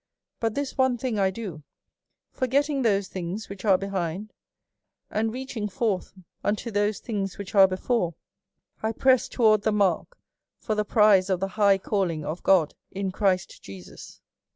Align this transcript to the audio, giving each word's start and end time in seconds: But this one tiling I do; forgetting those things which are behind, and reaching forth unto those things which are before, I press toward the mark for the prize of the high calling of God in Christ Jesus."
But 0.39 0.55
this 0.55 0.79
one 0.79 0.97
tiling 0.97 1.19
I 1.19 1.29
do; 1.29 1.61
forgetting 2.31 2.81
those 2.81 3.07
things 3.07 3.49
which 3.49 3.63
are 3.65 3.77
behind, 3.77 4.33
and 5.11 5.31
reaching 5.31 5.69
forth 5.69 6.13
unto 6.43 6.71
those 6.71 6.97
things 6.99 7.37
which 7.37 7.53
are 7.53 7.67
before, 7.67 8.15
I 8.81 8.93
press 8.93 9.29
toward 9.29 9.61
the 9.61 9.71
mark 9.71 10.17
for 10.57 10.73
the 10.73 10.85
prize 10.85 11.29
of 11.29 11.39
the 11.39 11.49
high 11.49 11.77
calling 11.77 12.25
of 12.25 12.41
God 12.41 12.73
in 12.89 13.11
Christ 13.11 13.61
Jesus." 13.61 14.21